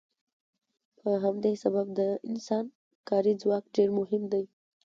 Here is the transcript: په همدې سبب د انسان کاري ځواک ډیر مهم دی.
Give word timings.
په 0.99 1.09
همدې 1.23 1.53
سبب 1.63 1.87
د 1.99 2.01
انسان 2.29 2.65
کاري 3.09 3.33
ځواک 3.41 3.63
ډیر 3.75 3.89
مهم 3.99 4.23
دی. 4.31 4.43